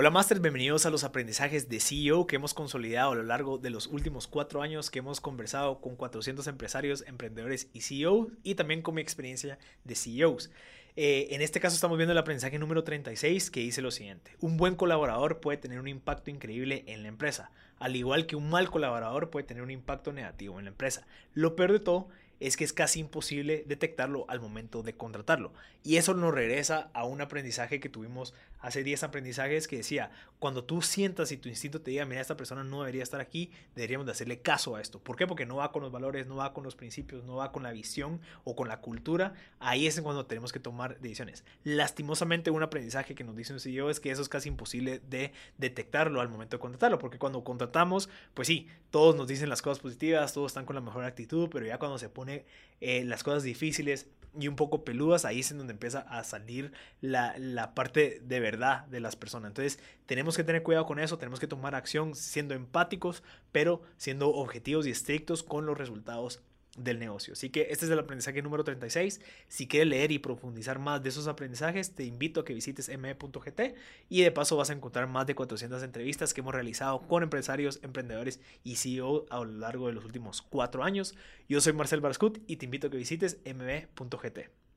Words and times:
Hola 0.00 0.10
Masters, 0.10 0.40
bienvenidos 0.40 0.86
a 0.86 0.90
los 0.90 1.02
aprendizajes 1.02 1.68
de 1.68 1.80
CEO 1.80 2.28
que 2.28 2.36
hemos 2.36 2.54
consolidado 2.54 3.10
a 3.10 3.14
lo 3.16 3.24
largo 3.24 3.58
de 3.58 3.70
los 3.70 3.88
últimos 3.88 4.28
cuatro 4.28 4.62
años 4.62 4.92
que 4.92 5.00
hemos 5.00 5.20
conversado 5.20 5.80
con 5.80 5.96
400 5.96 6.46
empresarios, 6.46 7.02
emprendedores 7.08 7.68
y 7.72 7.80
CEOs 7.80 8.28
y 8.44 8.54
también 8.54 8.80
con 8.80 8.94
mi 8.94 9.00
experiencia 9.00 9.58
de 9.82 9.96
CEOs. 9.96 10.52
Eh, 10.94 11.26
en 11.34 11.42
este 11.42 11.58
caso 11.58 11.74
estamos 11.74 11.98
viendo 11.98 12.12
el 12.12 12.18
aprendizaje 12.18 12.60
número 12.60 12.84
36 12.84 13.50
que 13.50 13.58
dice 13.58 13.82
lo 13.82 13.90
siguiente. 13.90 14.36
Un 14.38 14.56
buen 14.56 14.76
colaborador 14.76 15.40
puede 15.40 15.58
tener 15.58 15.80
un 15.80 15.88
impacto 15.88 16.30
increíble 16.30 16.84
en 16.86 17.02
la 17.02 17.08
empresa, 17.08 17.50
al 17.80 17.96
igual 17.96 18.26
que 18.26 18.36
un 18.36 18.48
mal 18.48 18.70
colaborador 18.70 19.30
puede 19.30 19.48
tener 19.48 19.64
un 19.64 19.72
impacto 19.72 20.12
negativo 20.12 20.60
en 20.60 20.66
la 20.66 20.70
empresa. 20.70 21.08
Lo 21.34 21.56
peor 21.56 21.72
de 21.72 21.80
todo 21.80 22.08
es 22.40 22.56
que 22.56 22.64
es 22.64 22.72
casi 22.72 23.00
imposible 23.00 23.64
detectarlo 23.66 24.24
al 24.28 24.40
momento 24.40 24.82
de 24.82 24.96
contratarlo. 24.96 25.52
Y 25.82 25.96
eso 25.96 26.14
nos 26.14 26.34
regresa 26.34 26.90
a 26.92 27.04
un 27.04 27.20
aprendizaje 27.20 27.80
que 27.80 27.88
tuvimos 27.88 28.34
hace 28.60 28.82
10 28.82 29.04
aprendizajes 29.04 29.68
que 29.68 29.76
decía, 29.76 30.10
cuando 30.38 30.64
tú 30.64 30.82
sientas 30.82 31.30
y 31.32 31.36
tu 31.36 31.48
instinto 31.48 31.80
te 31.80 31.92
diga, 31.92 32.04
mira, 32.04 32.20
esta 32.20 32.36
persona 32.36 32.64
no 32.64 32.80
debería 32.80 33.02
estar 33.02 33.20
aquí, 33.20 33.50
deberíamos 33.74 34.06
de 34.06 34.12
hacerle 34.12 34.40
caso 34.40 34.76
a 34.76 34.80
esto. 34.80 34.98
¿Por 34.98 35.16
qué? 35.16 35.26
Porque 35.26 35.46
no 35.46 35.56
va 35.56 35.72
con 35.72 35.82
los 35.82 35.92
valores, 35.92 36.26
no 36.26 36.36
va 36.36 36.52
con 36.52 36.64
los 36.64 36.74
principios, 36.74 37.24
no 37.24 37.36
va 37.36 37.52
con 37.52 37.62
la 37.62 37.72
visión 37.72 38.20
o 38.44 38.56
con 38.56 38.68
la 38.68 38.80
cultura. 38.80 39.34
Ahí 39.60 39.86
es 39.86 40.00
cuando 40.00 40.26
tenemos 40.26 40.52
que 40.52 40.60
tomar 40.60 40.98
decisiones. 41.00 41.44
Lastimosamente, 41.64 42.50
un 42.50 42.62
aprendizaje 42.62 43.14
que 43.14 43.24
nos 43.24 43.36
dice 43.36 43.52
un 43.52 43.60
CEO 43.60 43.90
es 43.90 44.00
que 44.00 44.10
eso 44.10 44.22
es 44.22 44.28
casi 44.28 44.48
imposible 44.48 45.00
de 45.08 45.32
detectarlo 45.56 46.20
al 46.20 46.28
momento 46.28 46.56
de 46.56 46.60
contratarlo, 46.60 46.98
porque 46.98 47.18
cuando 47.18 47.44
contratamos, 47.44 48.08
pues 48.34 48.48
sí, 48.48 48.68
todos 48.90 49.14
nos 49.16 49.28
dicen 49.28 49.48
las 49.48 49.62
cosas 49.62 49.80
positivas, 49.80 50.32
todos 50.32 50.50
están 50.50 50.66
con 50.66 50.74
la 50.74 50.82
mejor 50.82 51.04
actitud, 51.04 51.48
pero 51.50 51.66
ya 51.66 51.78
cuando 51.78 51.98
se 51.98 52.08
pone 52.08 52.27
eh, 52.28 53.04
las 53.04 53.22
cosas 53.22 53.42
difíciles 53.42 54.06
y 54.38 54.46
un 54.46 54.56
poco 54.56 54.84
peludas, 54.84 55.24
ahí 55.24 55.40
es 55.40 55.50
en 55.50 55.58
donde 55.58 55.72
empieza 55.72 56.00
a 56.00 56.22
salir 56.22 56.72
la, 57.00 57.34
la 57.38 57.74
parte 57.74 58.20
de 58.22 58.40
verdad 58.40 58.86
de 58.86 59.00
las 59.00 59.16
personas. 59.16 59.50
Entonces 59.50 59.78
tenemos 60.06 60.36
que 60.36 60.44
tener 60.44 60.62
cuidado 60.62 60.86
con 60.86 60.98
eso, 60.98 61.18
tenemos 61.18 61.40
que 61.40 61.46
tomar 61.46 61.74
acción 61.74 62.14
siendo 62.14 62.54
empáticos, 62.54 63.22
pero 63.52 63.82
siendo 63.96 64.30
objetivos 64.30 64.86
y 64.86 64.90
estrictos 64.90 65.42
con 65.42 65.66
los 65.66 65.76
resultados 65.76 66.40
del 66.78 66.98
negocio. 66.98 67.32
Así 67.32 67.50
que 67.50 67.68
este 67.70 67.84
es 67.84 67.90
el 67.90 67.98
aprendizaje 67.98 68.42
número 68.42 68.64
36. 68.64 69.20
Si 69.48 69.66
quieres 69.66 69.88
leer 69.88 70.12
y 70.12 70.18
profundizar 70.18 70.78
más 70.78 71.02
de 71.02 71.08
esos 71.08 71.26
aprendizajes, 71.26 71.94
te 71.94 72.04
invito 72.04 72.40
a 72.40 72.44
que 72.44 72.54
visites 72.54 72.88
me.gt 72.96 73.60
y 74.08 74.22
de 74.22 74.30
paso 74.30 74.56
vas 74.56 74.70
a 74.70 74.72
encontrar 74.72 75.06
más 75.08 75.26
de 75.26 75.34
400 75.34 75.82
entrevistas 75.82 76.34
que 76.34 76.40
hemos 76.40 76.54
realizado 76.54 77.00
con 77.06 77.22
empresarios, 77.22 77.80
emprendedores 77.82 78.40
y 78.64 78.76
CEO 78.76 79.26
a 79.30 79.38
lo 79.38 79.44
largo 79.44 79.88
de 79.88 79.92
los 79.92 80.04
últimos 80.04 80.42
cuatro 80.42 80.84
años. 80.84 81.14
Yo 81.48 81.60
soy 81.60 81.72
Marcel 81.72 82.00
Barscut 82.00 82.38
y 82.46 82.56
te 82.56 82.64
invito 82.64 82.86
a 82.86 82.90
que 82.90 82.96
visites 82.96 83.38
me.gt. 83.44 84.67